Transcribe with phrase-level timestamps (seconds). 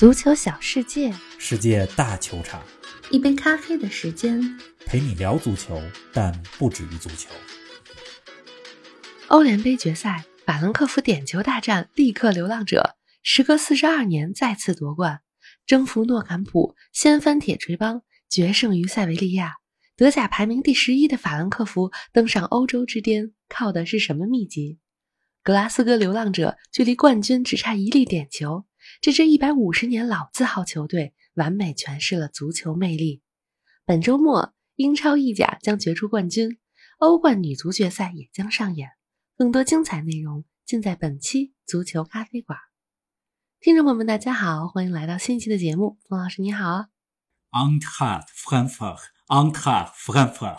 [0.00, 2.64] 足球小世界，世界大球场，
[3.10, 4.40] 一杯咖啡的时间，
[4.86, 5.78] 陪你聊足球，
[6.10, 7.28] 但不止于足球。
[9.28, 15.20] 欧联杯决赛，法兰克福点球大战，力克流浪者，时隔四十二年再次夺冠，
[15.66, 19.56] 征服诺坎普，掀翻铁锤帮，决胜于塞维利亚。
[19.98, 24.78] 德甲排名第十一的法兰克福登上欧洲之巅，靠的是什么秘籍？
[25.42, 28.64] 格拉斯哥流浪者距离冠军只差一粒点球。
[29.00, 33.22] 这支一百五十年老字号球队完美诠释了足球魅力。
[33.86, 36.58] 本周末，英超、意甲将决出冠军，
[36.98, 38.90] 欧冠女足决赛也将上演。
[39.38, 42.58] 更多精彩内容尽在本期足球咖啡馆。
[43.58, 45.96] 听众朋友们，大家好，欢迎来到新一期的节目。
[46.06, 46.88] 冯老师，你好。
[47.52, 50.58] Eintracht Frankfurt，Eintracht Frankfurt。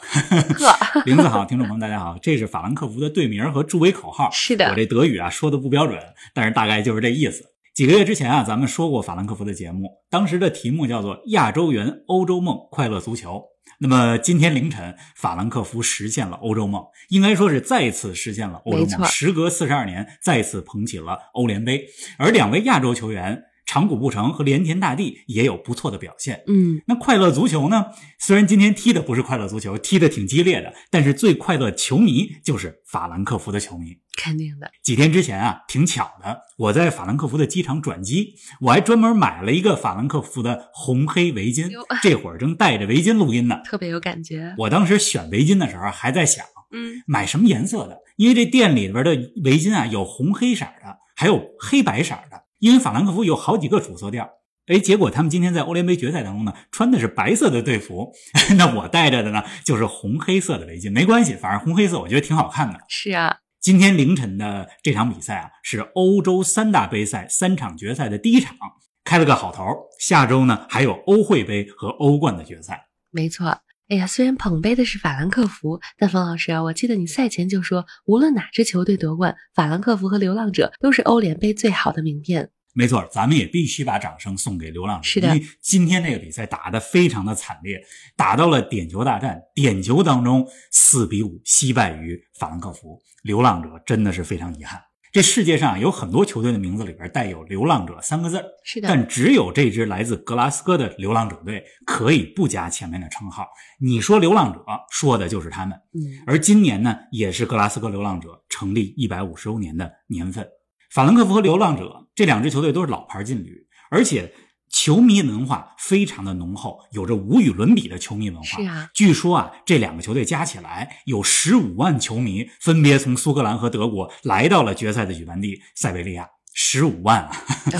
[1.05, 2.17] 名字好，听众朋友们，大家好。
[2.17, 4.31] 这是法兰克福的队名和助威口号。
[4.31, 6.01] 是的，我这德语啊说的不标准，
[6.33, 7.50] 但是大概就是这意思。
[7.73, 13.41] 几个月之前啊，咱们说过法兰克福的节目，当时的题目叫做“亚洲人欧洲梦快乐足球”。
[13.79, 19.05] 那么今天凌晨，法兰克福实现了欧洲梦，应该说是再次实现了欧洲梦。
[19.05, 21.85] 时隔四十二年，再次捧起了欧联杯。
[22.17, 26.43] 而两位亚洲球员长谷部城和连田大地也有不错的表现。
[26.47, 27.85] 嗯，那快乐足球呢？
[28.19, 33.95] 虽然今天踢的不是快乐足球，踢的挺激烈的，但是最快乐球迷就是法兰克福的球迷。
[34.17, 34.69] 肯定的。
[34.83, 41.71] 几天之前啊，挺巧的，我在法兰克福的机场转机，我还专门买了一个法兰克福的红黑围巾。
[42.03, 44.53] 这会儿正戴着围巾录音呢， 特别有感觉。
[44.57, 47.97] 我当时选围巾的时候还在想，嗯，买什么颜色的？
[48.17, 49.11] 因为这店里边的
[49.45, 52.43] 围巾啊，有红黑色的，还有黑白色的。
[52.61, 54.29] 因为法兰克福有好几个主色调。
[54.67, 58.13] 哎，结果他们今天在欧联杯决赛当中呢，穿的是白色的队服，
[58.57, 60.91] 那我戴着的呢就是红黑色的围巾。
[60.91, 62.79] 没关系，反正红黑色我觉得挺好看的。
[62.87, 63.39] 是啊。
[63.59, 68.55] 今天凌晨的这场比赛啊，是欧洲三大杯赛三场决赛的第一场，
[69.03, 69.65] 开了个好头。
[69.99, 72.87] 下周呢，还有欧会杯和欧冠的决赛。
[73.09, 73.57] 没错，
[73.91, 82.51] 哎呀，虽然捧杯的是法兰克福，但冯老师啊，我记得你赛前就说，无论哪支球队夺冠，法兰克福和流浪者都是欧联杯最好的名片。
[82.73, 87.83] 没错，咱们也必须把掌声送给流浪者，是的，因为今天这个比赛打得非常的惨烈，
[88.15, 94.81] 打到了点球大战，点球当中四比五惜败于法兰克福，流浪者真的是非常遗憾。
[95.11, 103.45] 这世界上有很多球队的名字里边带有“流浪者”三个字是的，但只有这支来自格拉斯哥的流浪者队可以不加前面的称号。
[103.79, 105.77] 你说流浪者，说的就是他们。
[105.93, 110.47] 嗯，而今年呢，也是格拉斯哥流浪者成立一百五十周年的年份。
[110.89, 114.31] 法兰克福和流浪者这两支球队都是老牌劲旅，而且
[114.71, 118.43] 球迷文化非常的浓厚，有着无与伦比的球迷文化。
[118.43, 126.27] 是啊，据说啊，这两个球队加起来有十五万球迷，分别从苏格兰和德国来到了决赛的举办地塞维利亚。
[126.53, 127.31] 十五万啊，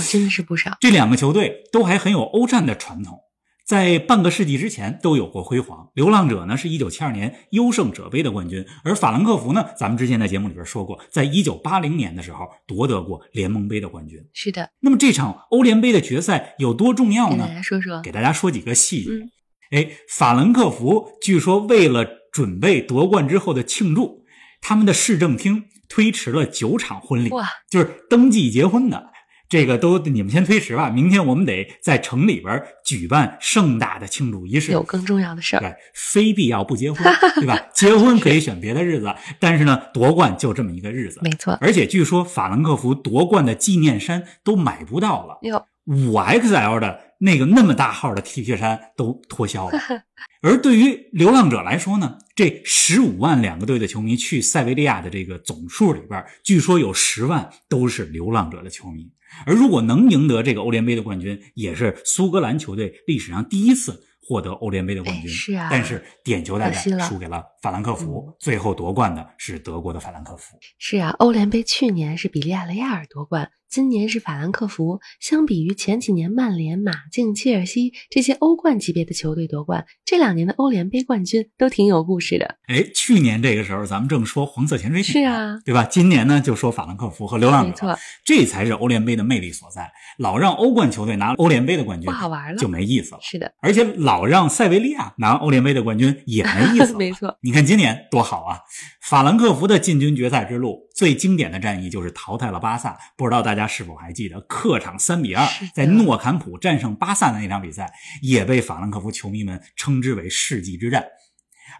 [0.08, 0.76] 真的是不少。
[0.80, 3.18] 这两个球队都还很有欧战的传统。
[3.64, 5.88] 在半个世纪之前都有过辉煌。
[5.94, 14.18] 流浪者呢是一九七二年优胜者杯的冠军，而法兰克福呢，咱们之前在节目里边说过，在一九八零年的时候夺得过联盟杯的冠军。
[14.32, 14.70] 是的。
[14.80, 17.46] 那么这场欧联杯的决赛有多重要呢？
[17.46, 19.10] 给大家说说，给大家说几个细节。
[19.10, 19.30] 嗯，
[19.70, 24.24] 哎，法兰克福据说为了准备夺冠之后的庆祝，
[24.60, 29.11] 他们的市政厅推迟了九场婚礼，哇，就是登记结婚的。
[29.52, 34.72] 这个都你们先推迟吧，明天我们得在城里边举办盛大的庆祝仪式。
[34.72, 37.04] 有更重要的事儿，对，非必要不结婚，
[37.36, 37.60] 对吧？
[37.74, 41.20] 结婚可以选别的日子， 但是呢，夺冠就这么一个日子。
[41.22, 49.78] 没错，而且据说法兰克福夺冠的纪念衫都买不到了，哟，五 XL 的那个那么大号的 T 恤衫都脱销了。
[50.40, 59.10] 而对于流浪者来说呢，这十五万两个队的球迷去塞维利亚的这个总数里边，据说有十万都是流浪者的球迷。
[59.46, 65.28] 而如果能赢得这个欧联杯的冠军，也是苏格兰球队历史上第一次获得欧联杯的冠军。
[65.28, 70.56] 是啊，但是点球大战输给了法兰克福，最后夺冠的是德国的法兰克福。
[70.78, 73.50] 是啊，欧联杯去年是比利亚雷亚尔夺冠。
[73.72, 82.56] 今年是法兰克福，相比于前几年曼联、马竞、切尔西这些欧冠级别的球队夺冠，这两年的欧联杯冠军都挺有故事的。
[82.66, 85.84] 哎，去年这个时候咱们正说黄色潜水艇，是啊，对吧？
[85.84, 89.90] 今年呢就说法兰克福和流浪者，没错，这才是欧联杯的魅力所在。
[90.18, 93.20] 老让欧冠球队拿欧联杯的冠军不好玩了，就没意思了。
[93.22, 96.92] 是的，而且老让塞维利亚拿欧联杯的冠军也没意思。
[97.00, 98.58] 没错，你看今年多好啊！
[99.00, 104.40] 法兰克福的进军决赛之路最经典的战役就是淘汰了巴萨，不知道大家是否还记得？
[104.42, 105.44] 客场三比二
[105.74, 111.04] 在诺坎普战胜巴萨的那场比赛，也被法兰克福球迷们称之为世纪之战。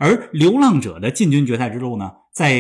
[0.01, 2.53] 而流浪者的进军决赛之路呢，在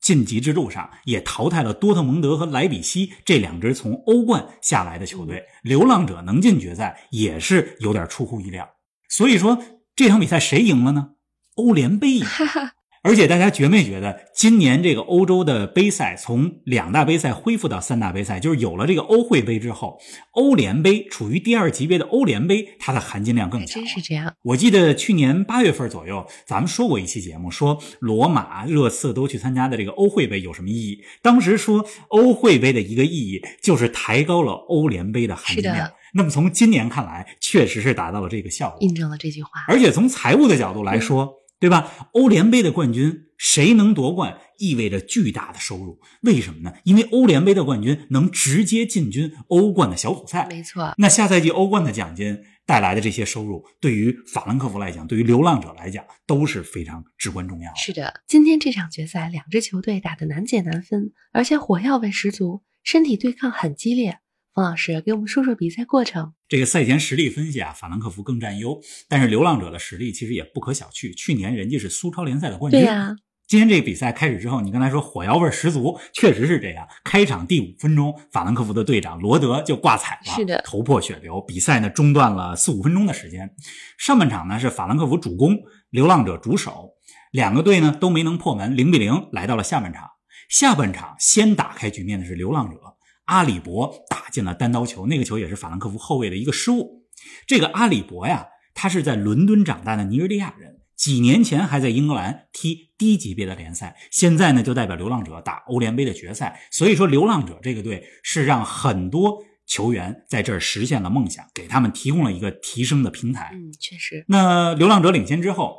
[0.00, 5.44] 晋级之路上也淘汰了多特蒙德和莱比锡这两支从欧冠下来的球队。
[5.62, 8.68] 流浪者能进决赛也是有点出乎意料。
[9.08, 9.62] 所以说
[9.94, 11.10] 这场比赛谁赢了呢？
[11.54, 12.26] 欧联杯赢。
[13.04, 19.98] 而且大家觉没觉得，今年这个欧洲的杯赛从两大杯赛恢复到三大杯赛，就是有了这个欧会杯之后，
[20.30, 23.82] 欧联杯处于第二级别的欧联杯，它的含金量更强。
[23.82, 24.32] 真是这样。
[24.42, 30.98] 我记得去年八月份左右，咱们说过一期节目，说罗马、热刺都去参加的这个欧会杯有什么意义？
[31.20, 35.90] 当时说欧会杯的一个意义就是抬高了欧联杯的含金量。
[36.14, 39.50] 那么从今年看来，确实是达到了这个效果，印证了这句话。
[39.68, 41.43] 而且从财务的角度来说。
[41.64, 42.10] 对吧？
[42.12, 45.98] 欧联杯的冠军谁能夺冠，意味着巨大的收入。
[46.20, 46.74] 为什么呢？
[46.84, 50.46] 因为欧联杯的冠军能直接进军欧冠的小组赛。
[50.50, 50.92] 没错。
[50.98, 57.76] 那下赛季欧冠的奖金带来的这些收入，对于法兰克福来讲，对于流浪者来讲，都是非常至关重要的。
[57.78, 64.18] 是的，今天这场决赛，两支球队打得难解难分，而且火药味十足，身体对抗很激烈。
[64.54, 66.32] 冯老师给我们说说比赛过程。
[66.46, 71.12] 这个赛前实力分析啊，法兰克福更占优，但是流浪者的实力其实也不可小觑。
[71.16, 72.80] 去年人家是苏超联赛的冠军。
[72.80, 73.16] 对呀。
[73.48, 76.86] 今天这个比赛开始之后，你刚才说火药味十足，确实是这样。
[77.02, 81.40] 开场第五分钟，法兰克福的队长罗德就挂彩了，是的，头破血流。
[81.40, 83.52] 比赛呢中断了四五分钟的时间。
[83.98, 85.58] 上半场呢是法兰克福主攻，
[85.90, 86.90] 流浪者主守，
[87.32, 90.08] 两个队呢都没能破门，零比零来到了下半场。
[90.48, 92.76] 下半场先打开局面的是流浪者。
[93.24, 97.04] 阿里博打进了单刀球，那个球也是法兰克福后卫的一个失误。
[97.46, 106.60] 这个阿里博呀，他是在伦敦长大的尼日利亚人，几年前还在英格兰踢低级别的联赛，现在呢就代表流浪者打欧联杯的决赛。
[106.70, 113.50] 所以说，流浪者这个队是让很多球员在这儿实现了梦想，给他们提供了一个提升的平台。
[113.54, 114.24] 嗯，确实。
[114.28, 115.76] 那流浪者领先之后，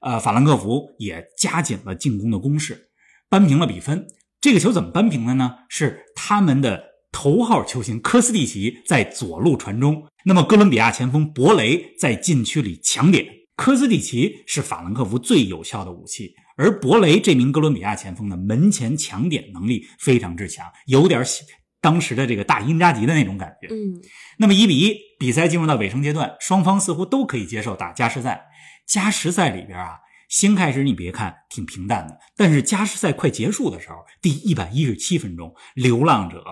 [0.00, 2.88] 呃，法兰克福也加紧了进攻的攻势，
[3.28, 4.06] 扳平了比分。
[4.40, 5.50] 这个球怎么扳平的呢？
[5.68, 6.82] 是他们的
[7.12, 13.26] 头号球星科斯蒂奇在左路传中，那么哥伦比亚前锋博雷在禁区里抢点。
[13.54, 21.22] 科斯蒂奇是法兰克福最有效的武器，而博雷这名哥伦比亚前锋的门前抢点能力非常之强，有点
[21.82, 23.68] 当时的这个大因扎吉的那种感觉。
[23.68, 24.00] 嗯，
[24.38, 28.46] 那么一比一，比赛进入到尾声阶段，双方似乎都可以接受打加时赛。
[28.86, 29.98] 加时赛里边啊。
[30.30, 36.42] 先开始你别看挺平淡的，但是加时赛快结束的时候，第一百一十七分钟，流浪者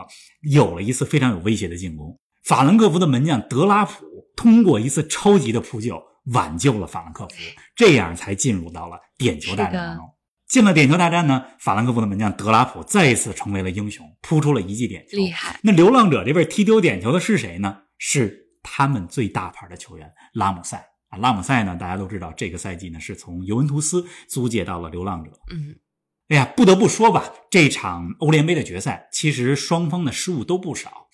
[0.42, 2.18] 有了一次非常有威胁的进攻。
[2.44, 4.04] 法兰克福的门将德拉普
[4.36, 6.02] 通过一次超级的扑救，
[6.34, 7.34] 挽救了法兰克福，
[7.76, 10.10] 这样才进入到了点球大战当中。
[10.48, 15.16] 进了点球大战呢，法兰克福的门将德拉普再一次成为了英雄，扑出了一记点球。
[15.16, 15.60] 厉害！
[15.62, 17.82] 那流浪者这边踢丢点球的是谁呢？
[17.96, 20.84] 是他们最大牌的球员拉姆塞。
[21.08, 21.76] 啊，拉姆塞呢？
[21.76, 25.32] 大家都知道，这个赛季呢是从尤文图斯租借到了流浪者。
[25.50, 25.76] 嗯，
[26.28, 31.08] 哎呀，不得不说吧，这场欧联杯的决赛，其实双方的失误都不少。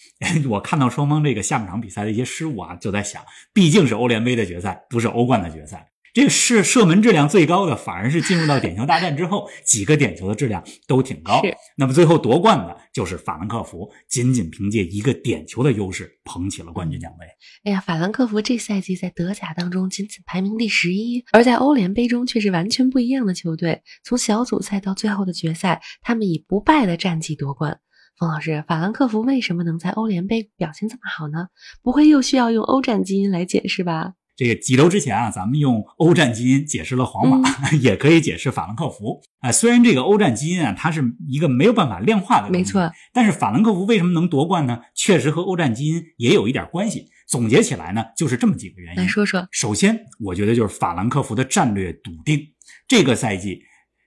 [0.49, 5.93] 我看到双方这个下半场比赛的一些失误啊，就在想，毕竟是欧联杯的决赛，不是欧冠的决赛。
[6.15, 11.43] 这个射射门质量最高的，反而是进入到点球大战之后，几个点球的质量都挺高。
[11.77, 17.27] 那么最后夺冠的就是法兰克福，仅仅凭借一个点球的优势捧起了冠军奖杯。
[17.65, 23.83] 哎呀，法兰克福这赛季在德甲当中仅仅排名第十一，而在欧联杯中却是完全不一样的球队。
[24.05, 27.81] 从小组赛到最后的决赛，他们以不败的战绩夺冠。
[28.17, 31.49] 冯老师，法兰克福为什么能在欧联杯表现这么好呢？
[31.83, 34.13] 不会又需要用欧战基因来解释吧？
[34.37, 37.49] 这个几周之前啊，咱们用欧战基因解释了皇马，
[37.81, 39.53] 也可以解释法兰克福啊。
[39.53, 42.91] 虽然这个欧战基因啊，它是一个没有办法量化的，没错。
[43.13, 44.81] 但是法兰克福为什么能夺冠呢？
[44.95, 47.09] 确实和欧战基因也有一点关系。
[47.27, 49.03] 总结起来呢，就是这么几个原因。
[49.03, 52.41] 来说说，首先，我觉得就是法兰克福的战略笃定。
[52.89, 53.63] 这个赛季。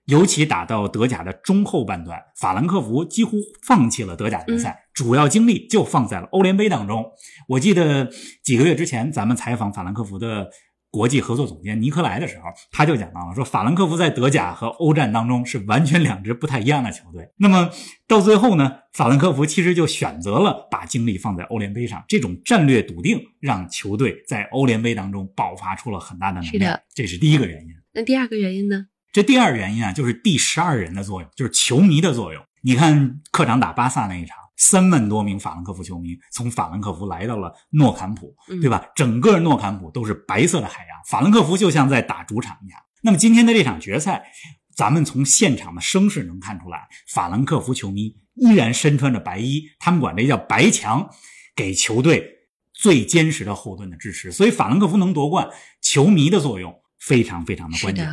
[0.08, 7.06] 尤其打到德甲的中后半段，法兰克福几乎放弃了德甲联赛，主要精力就放在了欧联杯当中。
[7.50, 8.10] 我记得
[8.42, 10.50] 几个月之前，咱们采访法兰克福的
[10.90, 17.30] 国际合作总监尼克莱的时候，他就讲到了，说法兰克福在德甲和欧战当中是完全两支不太一样的球队。
[17.36, 17.70] 那么
[18.08, 26.80] 到最后呢，法兰克福其实就选择了把精力放在欧联杯上，这种战略笃定让球队在欧联杯当中爆发出了很大的能量。
[26.96, 27.68] 这是第一个原因。
[27.92, 28.86] 那第二个原因呢？
[29.18, 32.44] 这第二原因啊，就是第十二人的作用，就是球迷的作用。
[32.62, 38.86] 你看客场打巴萨那一场，三万多名法兰克福球迷从法兰克福来到了诺坎普，对吧？
[38.96, 42.80] 整个诺坎普都是白色的海洋，法兰克福就像在打主场一样。
[43.02, 44.24] 那么今天的这场决赛，
[44.76, 51.10] 咱们从现场的声势能看出来，法兰克福球迷依然身穿着白衣，他们管这叫白墙，
[51.56, 52.24] 给球队
[52.72, 54.32] 最坚实的后盾的支持。
[54.32, 55.50] 所以法兰克福能夺冠，
[55.82, 58.08] 球迷的作用非常非常的关键。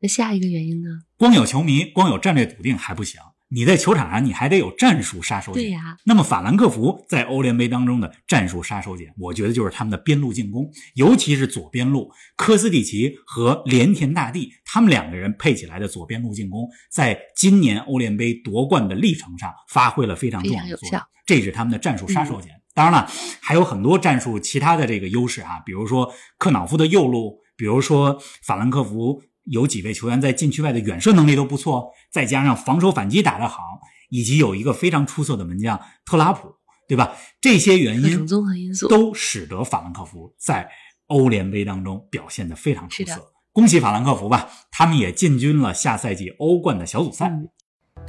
[0.00, 0.88] 那下一个原因呢？
[1.16, 3.20] 光有球迷，光有战略笃定还不行。
[3.52, 5.54] 你在球场上，你还得有战术杀手锏。
[5.54, 21.00] 对呀，那么法兰克福在欧联杯当中的战术杀手锏，我觉得就是他们的边路进攻，尤其是左边路，科斯蒂奇和连田大地他们两个人配起来的左边路进攻，在今年欧联杯夺冠的历程上发挥了非常重要的作用。
[21.26, 22.48] 这是他们的战术杀手锏。
[22.72, 23.10] 当然了，
[23.42, 29.20] 还有很多战术其他的这个优势啊，比如说克瑙夫的右路，比如说法兰克福。
[29.44, 33.62] 有几位球员在禁区外的远射能力都不错，再加上防守反击打得好，
[34.10, 36.54] 以及有一个非常出色的门将特拉普，
[36.86, 37.16] 对吧？
[37.40, 40.68] 这些原因综合因素都使得法兰克福在
[41.06, 43.32] 欧联杯当中表现得非常出色。
[43.52, 47.32] 恭喜法兰克福吧，他们也进军了下赛季欧冠的小组赛。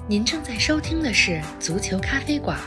[0.07, 2.59] 您正在收听的是足球咖啡馆，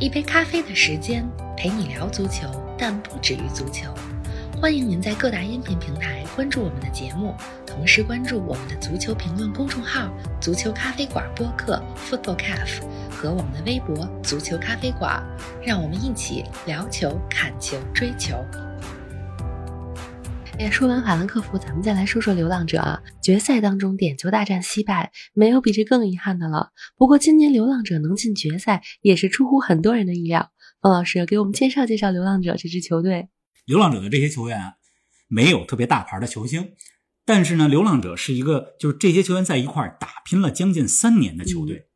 [0.00, 3.92] 一杯咖啡的时间陪你聊足球，但不止于足球。
[4.64, 7.34] 欢迎您在各大音频平台关注我们的节目，
[7.66, 12.80] 同时关注我们的足球评论公众号“足球咖啡馆播客 ”（Football Cafe）
[13.10, 15.22] 和我们的微博“足球咖啡馆”，
[15.62, 18.42] 让我们一起聊球、看球、追球。
[20.58, 23.02] 哎，说完法兰克福，咱们再来说说流浪者啊。
[23.20, 26.70] 决赛当中点球大战惜败，没有比这更遗憾的了。
[26.96, 30.52] 不过今年流浪者能进决赛，也是出乎很多人的意料。
[30.80, 33.28] 方老师给我们介绍介绍流浪者这支球队。
[33.64, 34.74] 流浪者的这些球员啊，
[35.28, 36.72] 没有特别大牌的球星，
[37.24, 41.88] 但是呢，流浪者是一个就是这些球员在一块打拼了将近三年的球队。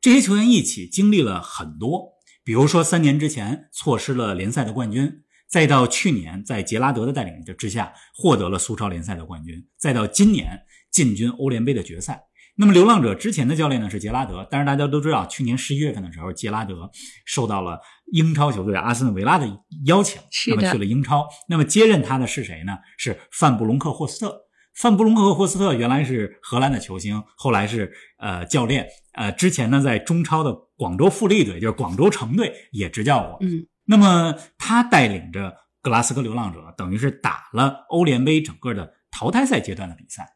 [0.00, 12.24] 这些球员一起经历了很多，比如说三年之前错失了联赛的冠军，再到去年在杰拉德的带领之下获得了苏超联赛的冠军，再到今年进军欧联杯的决赛。
[12.54, 16.90] 那么，流浪者之前的教练呢是杰拉德，但是大家都知道，去年十一月份的时候，杰拉德
[17.24, 17.80] 受到了
[18.12, 19.46] 英超球队阿森纳维拉的
[19.86, 21.26] 邀请，那么去了英超。
[21.48, 22.76] 那么接任他的是谁呢？
[22.98, 24.42] 是范布隆克霍斯特。
[24.74, 33.38] 范布隆克霍斯特原来是荷兰的球星，后来是呃教练，呃之前呢在中超的广州富力队，就是广州城队也执教过。
[33.40, 40.26] 嗯，那么他带领着格拉斯哥流浪者，等于是打了欧联杯整个的淘汰赛阶段的比赛。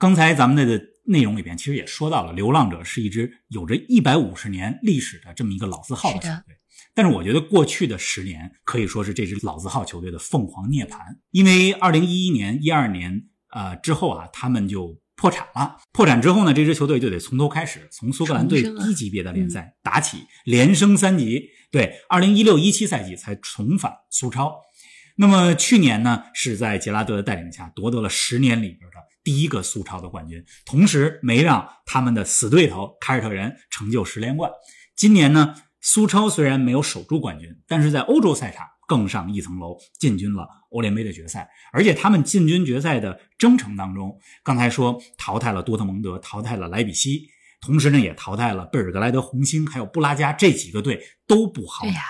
[0.00, 0.90] 刚才咱们的。
[1.06, 6.54] 内容里边其实也说到了，流浪者是一支有着一百五十年历史的这么一个老字号的球队。
[6.94, 10.98] 但是我觉得过去的十年可以说是这支老字号球队的凤凰涅槃，
[11.32, 15.78] 因为二零一一年、一二年呃之后啊，他们就破产了。
[15.90, 21.48] 破产之后呢，这支球队就得从头开始，从苏格兰队低级别的联赛打起，连升三级。
[21.72, 24.60] 对，二零一六一七赛季才重返苏超。
[25.16, 29.09] 那么去年呢，是在杰拉德的带领下夺得了十年里边的。
[29.22, 34.50] 第一个苏超的冠军，同时没让他们的死对头凯尔特人成就十连冠。
[34.96, 41.50] 今年呢，苏超虽然没有守住冠军，但是在欧洲赛场更上一层楼，进军了欧联杯的决赛。
[41.72, 47.28] 而且他们进军决赛的征程当中，刚才说淘汰了多特蒙德，淘汰了莱比锡，
[47.60, 51.84] 同时呢也淘汰了贝尔格莱德红星，还有布拉加这几个队都不好。
[51.84, 52.00] 对呀，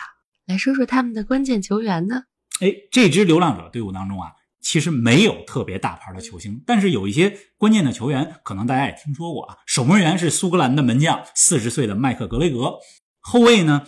[0.47, 2.25] 来说说他们的关键球员呢？
[2.61, 4.33] 哎，这支流浪者队伍当中啊。
[4.61, 9.57] 其实没有特别大牌的球星，但是有一些关键的球员，可能大家也听说过啊。
[9.67, 12.75] 守门员是苏格兰的门将，四十岁的麦克格雷格。
[13.21, 13.87] 后卫呢，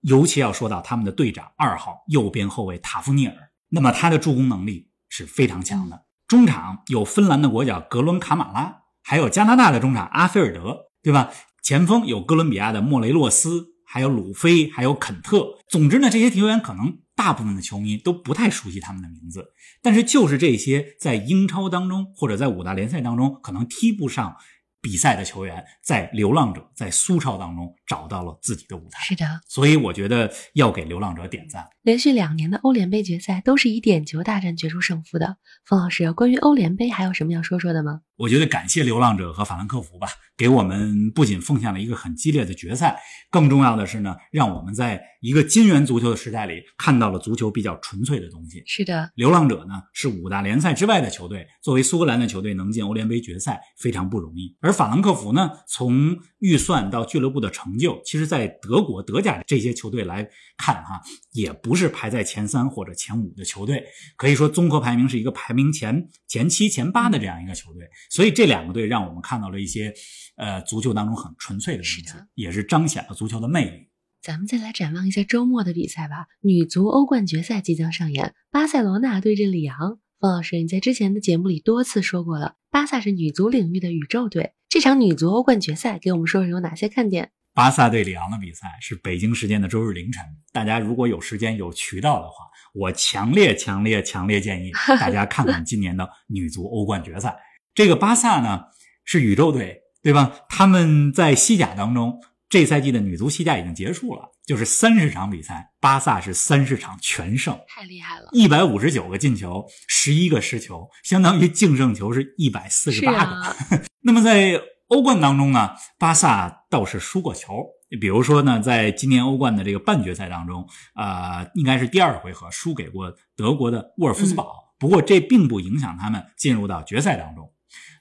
[0.00, 3.34] 尤其要说到他们的队长二号右边后卫塔夫尼尔，
[3.68, 6.04] 那么他的助攻能力是非常强的。
[6.28, 11.30] 中场有芬兰的国脚格伦卡马拉，还有加拿大的中场阿菲尔德，对吧？
[11.62, 15.58] 前锋有哥伦比亚的莫雷洛斯，还有鲁菲，还有肯特。
[15.68, 16.98] 总之呢，这些球员可能。
[17.14, 24.36] 大部分的球迷都不太熟悉他们的名字，但是就是这些在英超当中或者在五大联赛当中可能踢不上。
[24.84, 31.68] 比赛的球员在流浪者在苏超当中找到了自己的舞台，是的，所以我觉得要给流浪者点赞。
[31.82, 35.36] 连续两年的欧联杯决赛都是以点球大战决出胜负的。
[35.66, 38.00] 冯老师，关于欧联杯还有什么要说说的吗？
[38.16, 40.06] 我觉得感谢流浪者和法兰克福吧，
[40.36, 42.98] 给我们不仅奉献了一个很激烈的决赛，
[43.30, 48.62] 更重要的是呢，让我们在一个金元足球的时代里看到了足球比较纯粹的东西。
[48.64, 54.72] 是的，流浪者呢是五大联赛之外的球队，作为苏格兰的球队能进欧联杯决赛非常不容易，而。
[54.72, 55.50] 法兰克福呢？
[55.68, 60.98] 从预算到俱乐部的成就，其实，在德国德甲这些球队来看，哈，
[61.32, 63.84] 也不是排在前三或者前五的球队。
[64.16, 67.86] 可以说，综合排名是一个排名前前七、前八的这样一个球队。
[68.08, 69.92] 所以，这两个队让我们看到了一些，
[70.36, 73.88] 呃，足球当中很纯粹的东西，也是彰显了足球的魅力。
[74.22, 76.28] 咱们再来展望一下周末的比赛吧。
[76.40, 79.98] 女足欧冠决赛即将上演，巴塞罗那对阵里昂。
[80.20, 84.52] 方老师，你在之前的节目里多次说过了，巴萨是女足领域的宇宙队。
[84.68, 87.32] 这场女足欧冠决赛，给我们说说有哪些看点？
[87.54, 97.36] 巴萨对里昂的比赛是北京时间的周日凌晨，大家如果有时间有渠道的话，我强烈强烈强烈建议 大家看看今年的女足欧冠决赛。
[97.74, 98.64] 这个巴萨呢
[99.04, 100.32] 是宇宙队，对吧？
[100.48, 102.18] 他们在西甲当中，
[102.48, 113.34] 这赛季的女足西甲已经结束了，就是三十场比赛，巴萨是三十场全胜，太厉害了，一百五十九个进球，十一个失球，相当于净胜球是一百四十八个。
[113.34, 113.56] 啊、
[114.00, 117.66] 那么在欧冠当中呢，巴萨倒是输过球。
[118.00, 124.44] 比如说呢，在今年欧冠的这个半决赛当中，呃，应该是第二回合输给过德国的沃尔夫斯堡。
[124.44, 127.52] 嗯、不过这并不影响他们进入到决赛当中。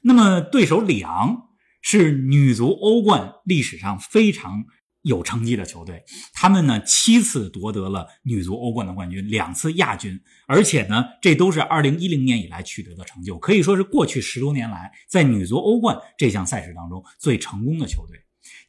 [0.02, 1.50] 那么对手里昂
[1.82, 4.64] 是女足欧冠历史上非常
[5.02, 18.18] 有成绩的球队，他们呢七次夺得了女足欧冠的冠军，两次亚军，而且呢这都是二零一零年以来取得的成就，可以说是过去十多年来在女足欧冠这项赛事当中最成功的球队。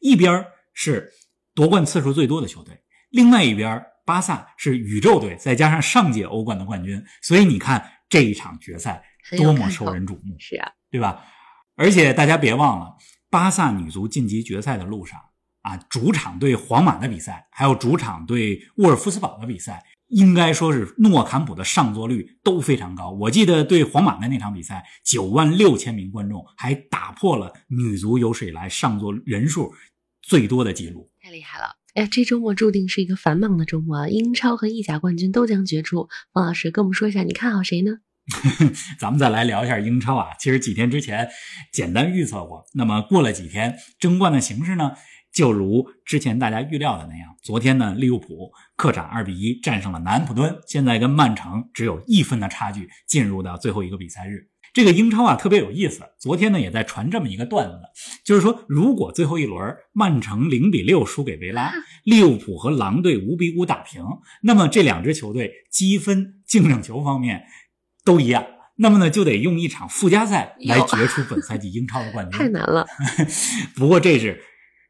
[0.03, 1.09] 一边是
[1.55, 2.77] 夺冠次数最多的球队，
[3.09, 9.01] 另外一边巴萨是宇宙队，再加上上届欧冠的冠军，所以你看这一场决赛
[9.37, 11.23] 多么受人瞩目，是啊，对吧？
[11.75, 12.97] 而且大家别忘了，
[13.29, 15.17] 巴萨女足晋级决赛的路上
[15.61, 23.09] 啊，主场对皇马的比赛，还有主场对沃尔夫斯堡的比赛，应该说是诺坎普的上座率都非常高。
[23.11, 29.73] 我记得对皇马的那场比赛，九万六千名观众还打破了女足有史以来上座人数。
[30.23, 31.75] 最多的记录，太厉害了！
[31.93, 36.07] 哎，这周末注定是一个繁忙的周末啊，英超和意甲冠军都将决出。
[36.31, 37.91] 方老师跟我们说一下，你看好谁呢？
[38.97, 40.29] 咱们再来聊一下英超啊。
[40.39, 41.29] 其实几天之前
[41.73, 44.93] 简单预测过，那么过了几天，争冠的形势呢，
[45.33, 47.35] 就如之前大家预料的那样。
[47.43, 54.47] 昨天呢，利物浦客场二比一战胜了南安普敦，现在跟曼城只有一分的差距，进入到最后一个比赛日。
[54.73, 57.79] 这个英超啊特别有意思，昨天呢也在传这么一个段子，
[58.25, 61.71] 就是说如果最后一轮曼城零比六输给维拉，
[62.03, 64.03] 利物浦和狼队五比五打平，
[64.41, 67.43] 那么这两支球队积分、净胜球方面
[68.03, 68.43] 都一样，
[68.77, 72.39] 那么呢就得用一场附加赛来决出本赛季英超的冠军。
[72.39, 72.85] 太难了，
[73.77, 74.41] 不过这是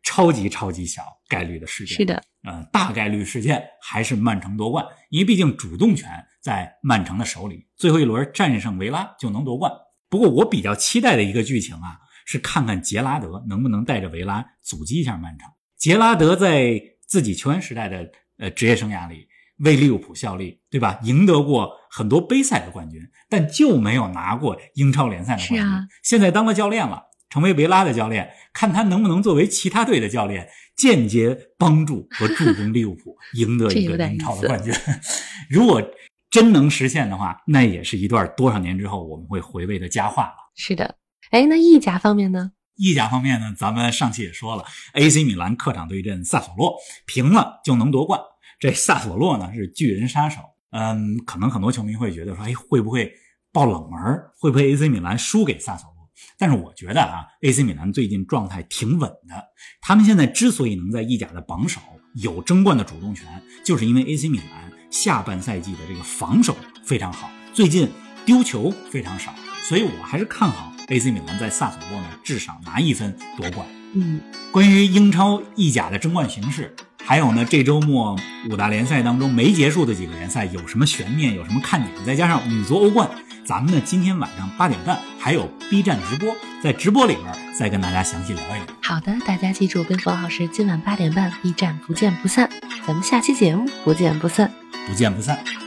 [0.03, 1.97] 超级超级小概率的事件。
[1.97, 6.09] 是的，呃，大概率事件还是曼城夺冠，因为毕竟主动权
[6.41, 9.71] 在曼城的手里，最后一轮战胜维拉就能夺冠。
[10.09, 15.49] 不过我比较期待的一个剧情啊，是看看杰拉德能不能带着维拉阻击一下曼城。
[15.77, 19.27] 杰拉德在自己球员时代的呃职业生涯里
[19.59, 20.99] 为利物浦效力，对吧？
[21.03, 25.61] 赢得过很多杯赛的冠军，但就没有拿过英超联赛的冠军。
[25.61, 34.71] 啊，现在当了教练了，成为维拉的教练，看他能不能作为其他队的教练，间接帮助和助攻利物浦 赢得一个英超的冠军。
[35.49, 35.81] 如果
[36.29, 40.35] 真能实现的话，那也是一段多少年之后我们会回味的佳话了。
[40.55, 40.95] 是的，
[41.31, 42.51] 哎，那意甲方面呢？
[42.75, 46.75] 意甲方面呢，咱们上期也说了，AC 米兰客场对阵萨索洛，
[47.07, 48.19] 平了就能夺冠。
[48.59, 53.11] 这萨索洛呢是巨人杀手，嗯，可能很多球迷会觉得说，哎，会不会
[53.51, 54.21] 爆冷门？
[54.39, 55.92] 会不会 AC 米兰输给萨索洛？
[56.37, 59.43] 但是我觉得啊，AC 米兰最近状态挺稳的。
[59.81, 61.79] 他们现在之所以能在意甲的榜首
[62.15, 63.27] 有争冠的主动权，
[63.63, 67.89] 就是因为 AC 米兰下半赛季的这个防守非常好，最近
[68.25, 73.67] 丢球非常少，所以我还是看好 AC 米兰在萨索洛呢至少拿一分夺冠。
[73.95, 74.19] 嗯，
[74.51, 78.15] 关于英超、意甲的争冠形势，还有呢这周末
[78.49, 82.05] 五大联赛当中没结束的几个联赛有什么悬念，有什么看点？
[82.05, 83.09] 再加上女足欧冠。
[83.45, 88.65] 咱们呢，今天晚上八点半还有 B 站直播，在直播里边再跟大家详细聊一聊。
[88.81, 92.49] 好的，大家记住，跟冯老师今晚八点半 B 站不见不散，
[92.87, 94.49] 咱们下期节目不见不散，
[94.87, 95.62] 不见不散。